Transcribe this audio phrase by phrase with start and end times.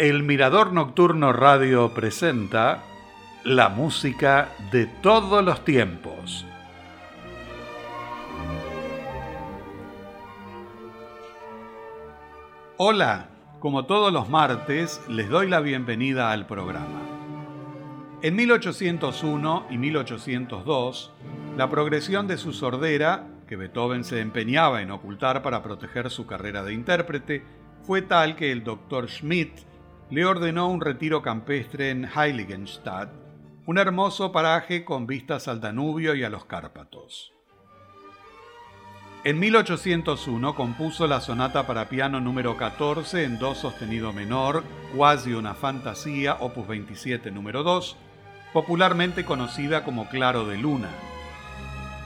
[0.00, 2.82] El Mirador Nocturno Radio presenta
[3.44, 6.46] la música de todos los tiempos.
[12.78, 13.28] Hola,
[13.58, 17.02] como todos los martes, les doy la bienvenida al programa.
[18.22, 21.12] En 1801 y 1802,
[21.58, 26.62] la progresión de su sordera, que Beethoven se empeñaba en ocultar para proteger su carrera
[26.62, 27.44] de intérprete,
[27.82, 29.68] fue tal que el doctor Schmidt
[30.10, 33.10] le ordenó un retiro campestre en Heiligenstadt,
[33.66, 37.32] un hermoso paraje con vistas al Danubio y a los Cárpatos.
[39.22, 44.64] En 1801 compuso la sonata para piano número 14 en do sostenido menor,
[44.96, 47.96] cuasi una fantasía, opus 27 número 2,
[48.52, 50.88] popularmente conocida como Claro de Luna.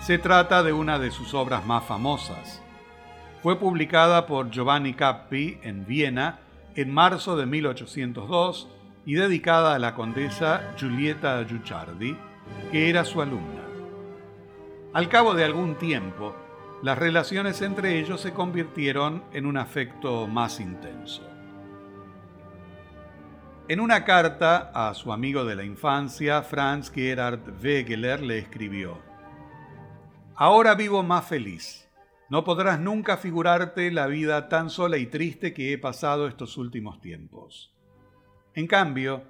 [0.02, 2.60] Se trata de una de sus obras más famosas.
[3.42, 6.41] Fue publicada por Giovanni Cappi en Viena
[6.77, 8.69] en marzo de 1802
[9.06, 12.16] y dedicada a la condesa Giulietta Giucciardi,
[12.72, 13.62] que era su alumna.
[14.92, 16.34] Al cabo de algún tiempo,
[16.83, 21.22] las relaciones entre ellos se convirtieron en un afecto más intenso.
[23.66, 28.98] En una carta a su amigo de la infancia, Franz Gerhard Wegeler le escribió,
[30.36, 31.83] Ahora vivo más feliz
[32.30, 37.00] no podrás nunca figurarte la vida tan sola y triste que he pasado estos últimos
[37.00, 37.72] tiempos.
[38.55, 39.25] En cambio,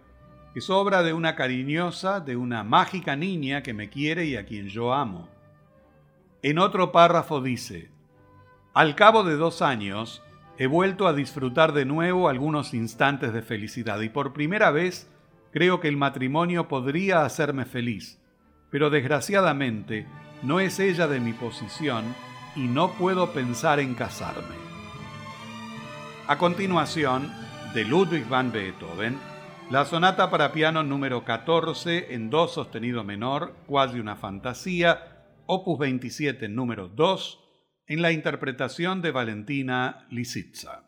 [0.54, 4.68] es obra de una cariñosa, de una mágica niña que me quiere y a quien
[4.68, 5.28] yo amo.
[6.42, 7.90] En otro párrafo dice,
[8.74, 10.22] al cabo de dos años,
[10.56, 15.10] he vuelto a disfrutar de nuevo algunos instantes de felicidad y por primera vez
[15.52, 18.20] creo que el matrimonio podría hacerme feliz,
[18.70, 20.06] pero desgraciadamente
[20.42, 22.04] no es ella de mi posición
[22.56, 24.54] y no puedo pensar en casarme.
[26.26, 27.32] A continuación,
[27.74, 29.18] de Ludwig van Beethoven,
[29.70, 36.48] la sonata para piano número 14 en do sostenido menor, cuasi una fantasía, opus 27
[36.48, 37.40] número 2,
[37.88, 40.83] en la interpretación de Valentina Lisitsa.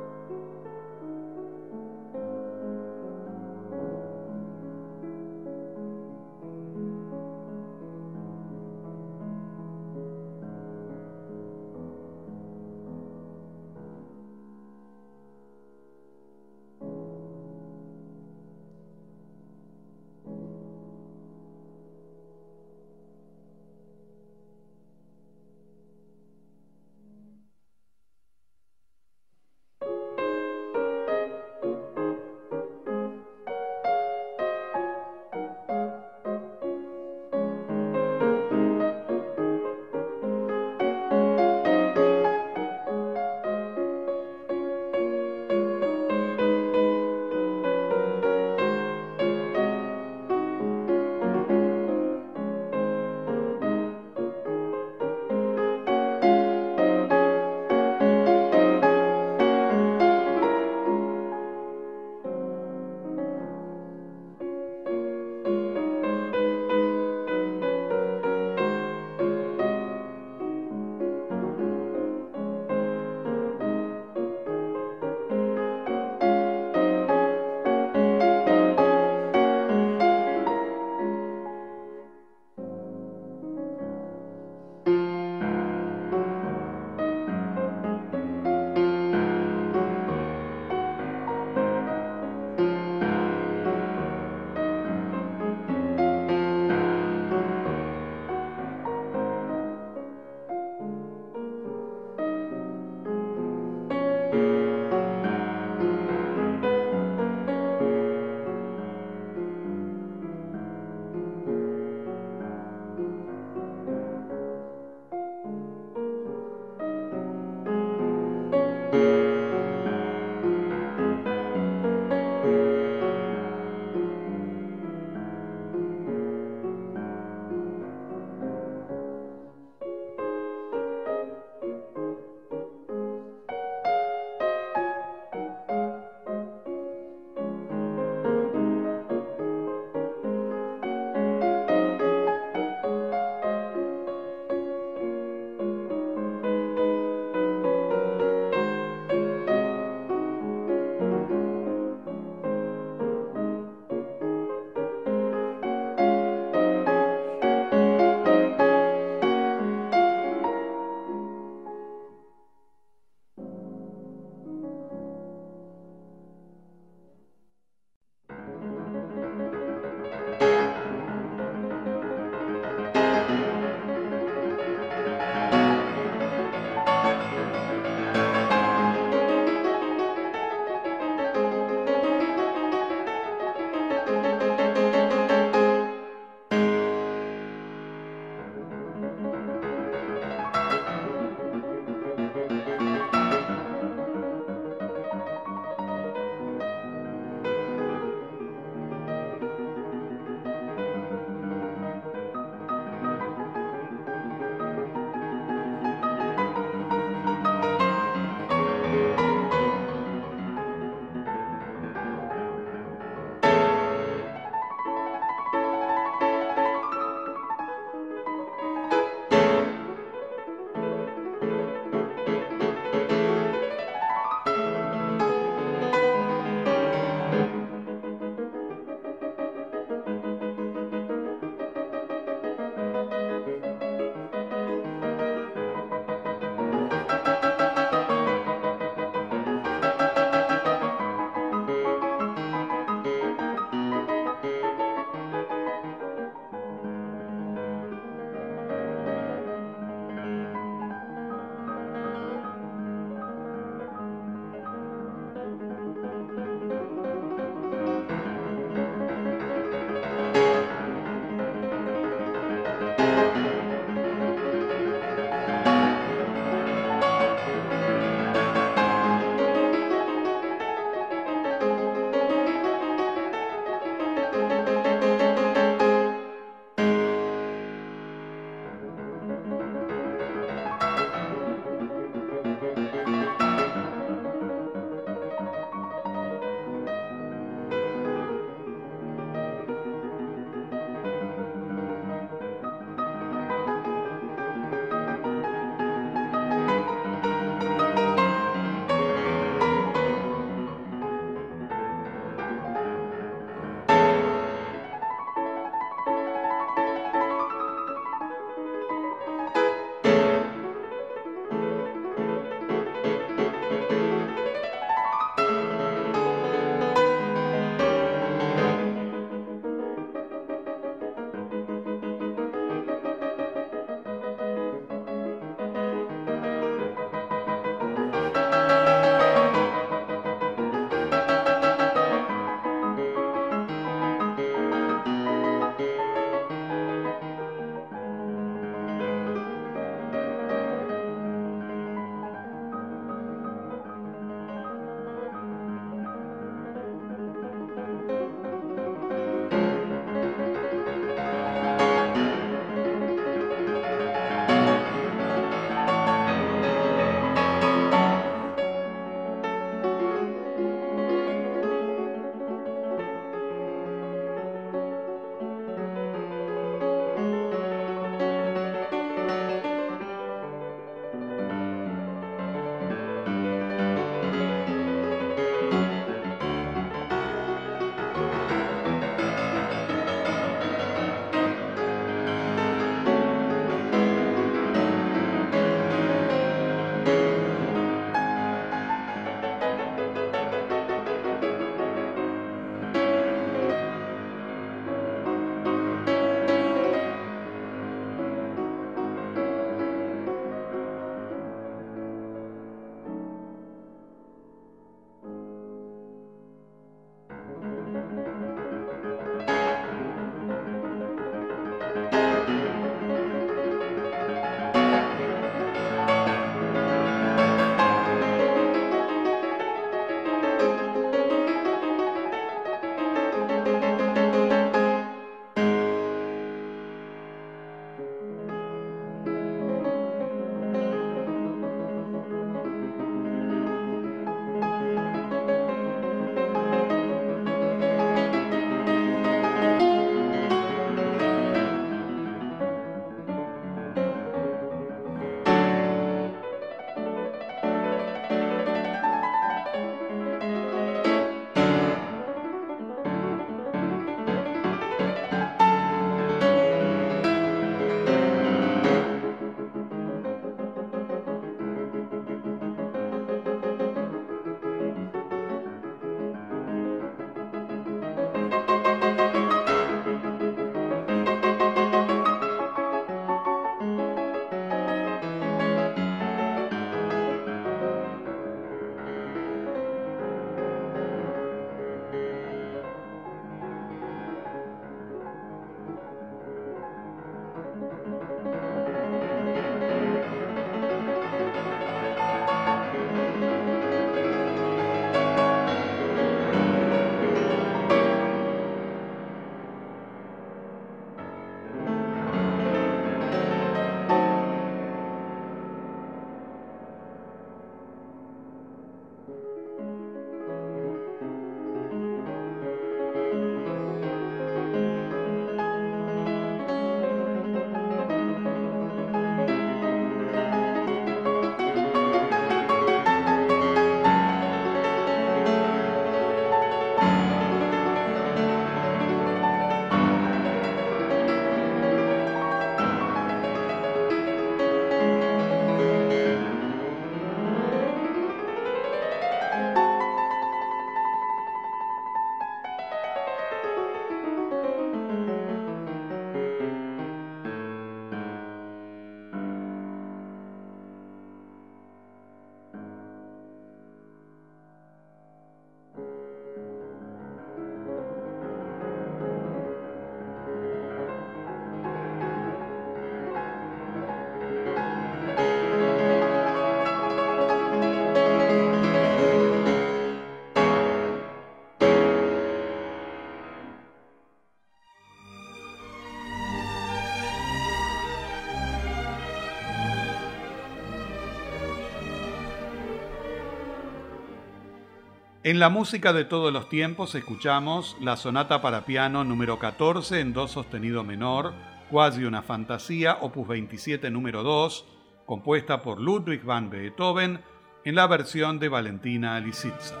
[585.44, 590.32] En la música de todos los tiempos escuchamos la sonata para piano número 14 en
[590.32, 591.52] do sostenido menor,
[591.90, 594.86] cuasi una fantasía, opus 27 número 2,
[595.26, 597.42] compuesta por Ludwig van Beethoven
[597.84, 600.00] en la versión de Valentina Lisitsa.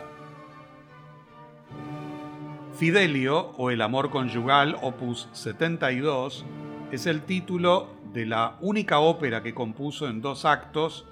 [2.72, 6.46] Fidelio o El amor conyugal, opus 72,
[6.90, 11.04] es el título de la única ópera que compuso en dos actos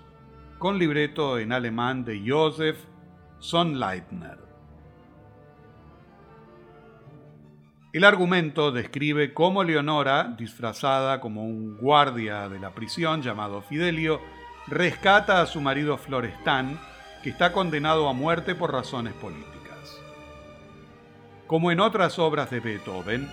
[0.59, 2.79] con libreto en alemán de Josef
[3.43, 4.39] Sonnleitner.
[7.93, 14.21] El argumento describe cómo Leonora, disfrazada como un guardia de la prisión llamado Fidelio,
[14.69, 16.79] rescata a su marido Florestan,
[17.25, 20.01] que está condenado a muerte por razones políticas.
[21.49, 23.29] Como en otras obras de Beethoven,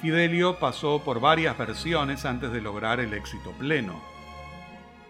[0.00, 4.11] Fidelio pasó por varias versiones antes de lograr el éxito pleno.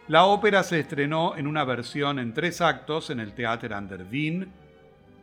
[0.09, 4.05] La ópera se estrenó en una versión en tres actos en el Theater an der
[4.11, 4.53] Wien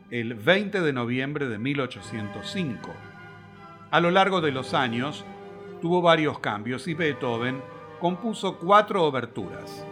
[0.09, 2.93] el 20 de noviembre de 1805.
[3.91, 5.25] A lo largo de los años,
[5.81, 7.61] tuvo varios cambios y Beethoven
[7.99, 9.85] compuso cuatro oberturas.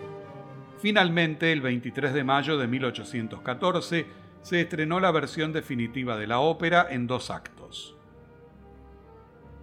[0.79, 4.05] Finalmente, el 23 de mayo de 1814,
[4.41, 7.95] se estrenó la versión definitiva de la ópera en dos actos.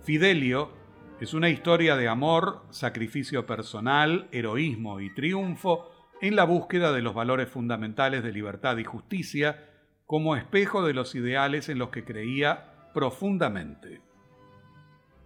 [0.03, 0.71] Fidelio
[1.21, 7.15] es una historia de amor, sacrificio personal, heroísmo y triunfo en la búsqueda de los
[7.15, 9.65] valores fundamentales de libertad y justicia
[10.07, 14.01] como espejo de los ideales en los que creía profundamente.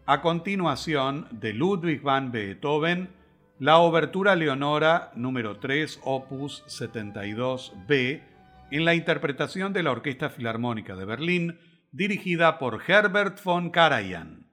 [0.06, 3.10] A continuación, de Ludwig van Beethoven,
[3.58, 8.22] la Obertura Leonora número 3, opus 72b,
[8.70, 11.58] en la interpretación de la Orquesta Filarmónica de Berlín,
[11.92, 14.47] dirigida por Herbert von Karajan.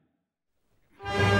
[1.05, 1.34] Bye.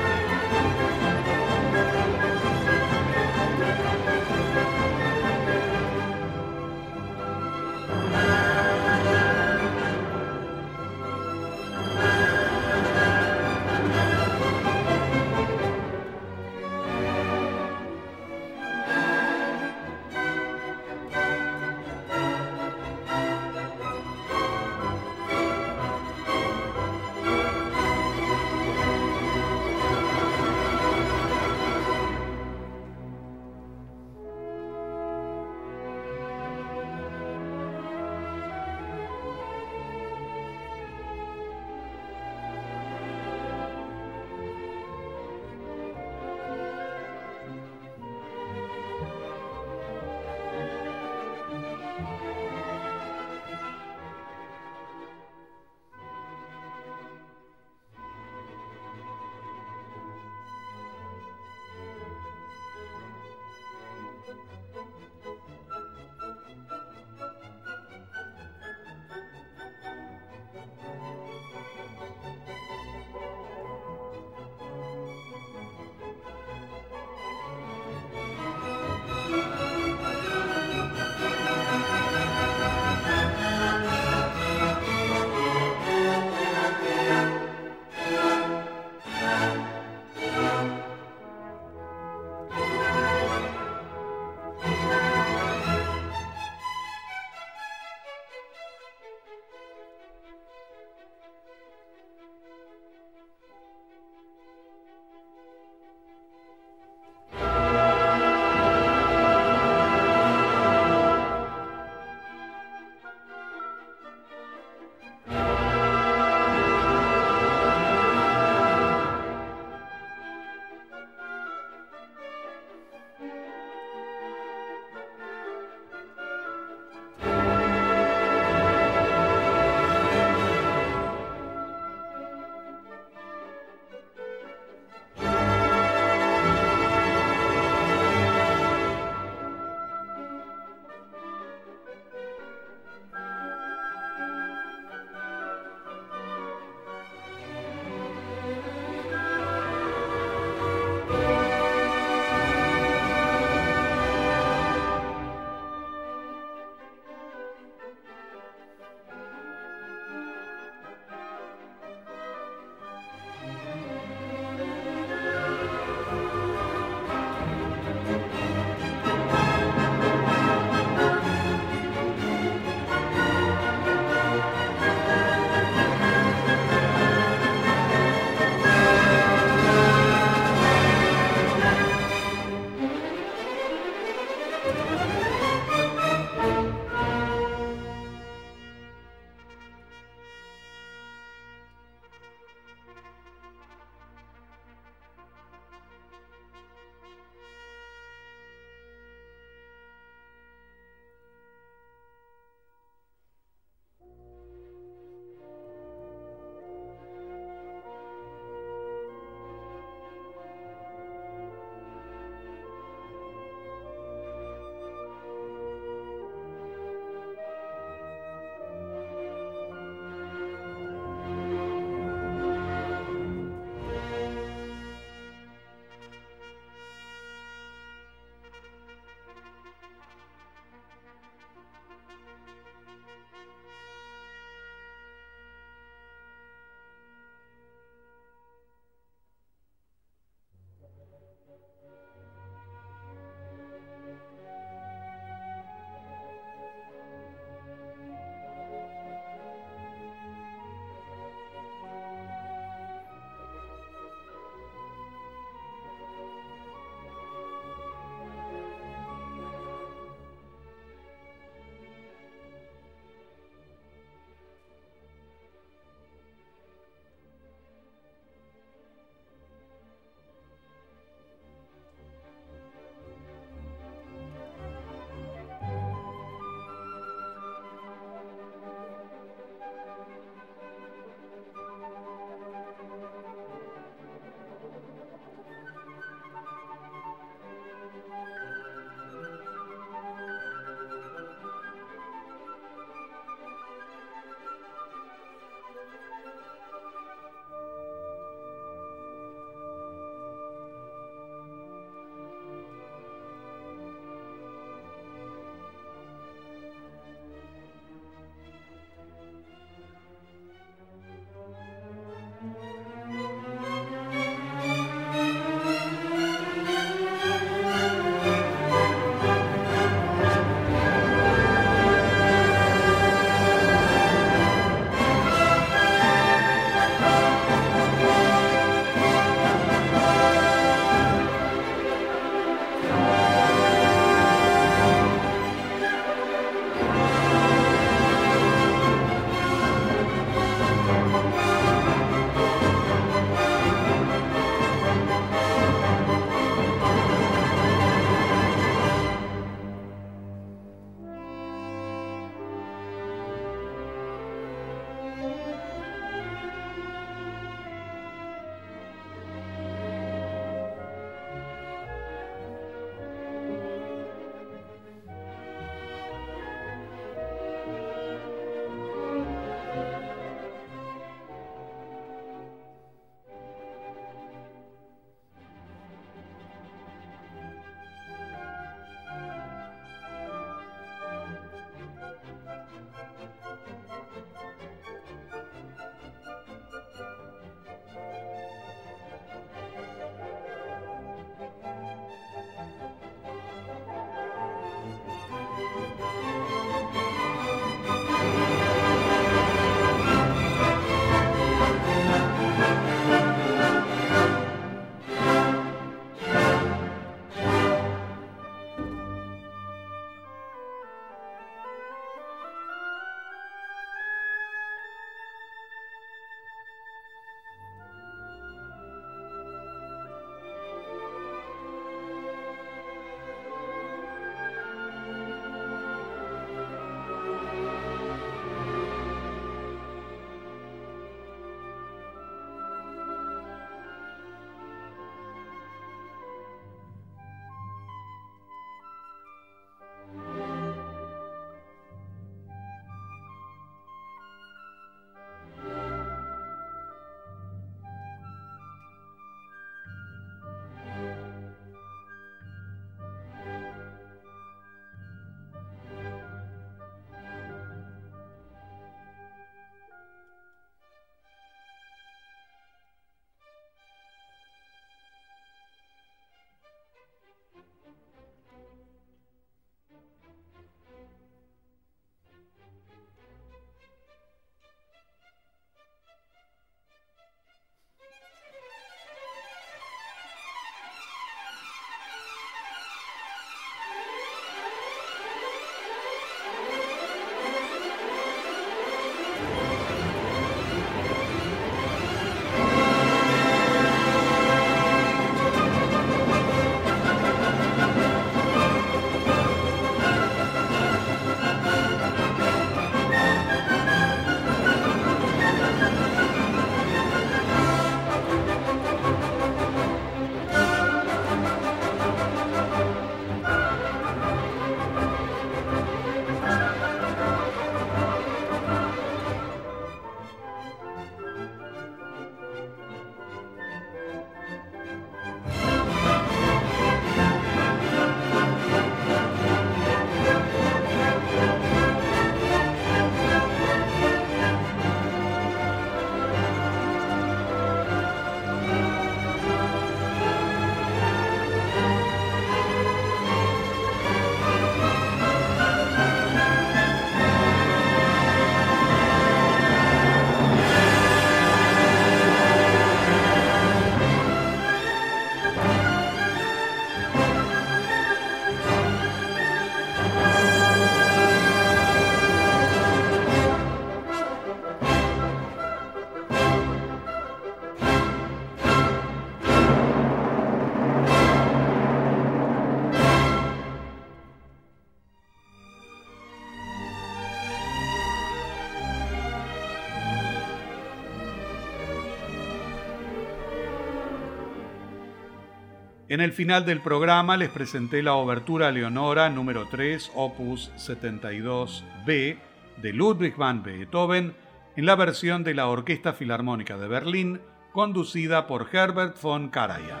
[586.16, 592.38] En el final del programa les presenté la obertura Leonora número 3, opus 72b
[592.78, 594.34] de Ludwig van Beethoven
[594.76, 600.00] en la versión de la Orquesta Filarmónica de Berlín, conducida por Herbert von Karajan.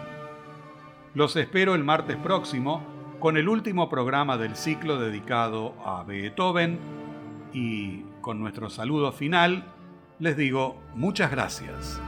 [1.12, 2.82] Los espero el martes próximo
[3.20, 6.78] con el último programa del ciclo dedicado a Beethoven
[7.52, 9.66] y con nuestro saludo final
[10.18, 12.00] les digo muchas gracias.